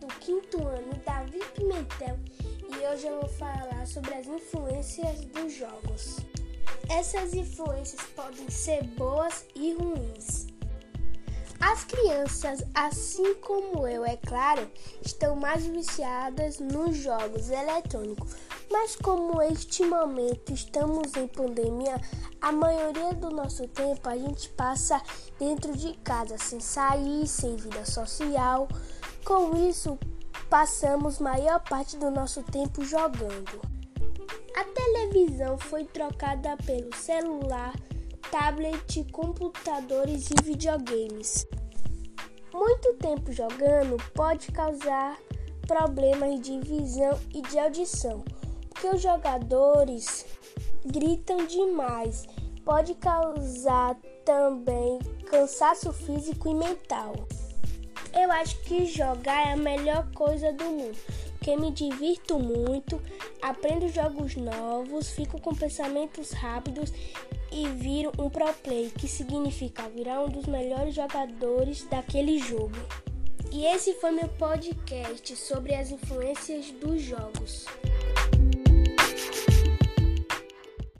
[0.00, 2.18] do quinto ano, Davi Pimentel,
[2.70, 6.16] e hoje eu vou falar sobre as influências dos jogos.
[6.88, 10.46] Essas influências podem ser boas e ruins.
[11.60, 14.66] As crianças, assim como eu, é claro,
[15.04, 18.34] estão mais viciadas nos jogos eletrônicos.
[18.70, 22.00] Mas como este momento estamos em pandemia,
[22.40, 25.00] a maioria do nosso tempo a gente passa
[25.38, 28.68] dentro de casa, sem sair, sem vida social.
[29.24, 29.98] Com isso,
[30.48, 33.60] passamos maior parte do nosso tempo jogando.
[34.56, 37.74] A televisão foi trocada pelo celular,
[38.30, 41.46] tablet, computadores e videogames.
[42.52, 45.18] Muito tempo jogando pode causar
[45.66, 48.24] problemas de visão e de audição,
[48.74, 50.26] porque os jogadores
[50.84, 52.26] gritam demais.
[52.64, 54.98] Pode causar também
[55.30, 57.14] cansaço físico e mental.
[58.12, 60.98] Eu acho que jogar é a melhor coisa do mundo,
[61.38, 63.00] porque me divirto muito,
[63.42, 66.92] aprendo jogos novos, fico com pensamentos rápidos
[67.52, 72.76] e viro um pro play, que significa virar um dos melhores jogadores daquele jogo.
[73.52, 77.66] E esse foi meu podcast sobre as influências dos jogos.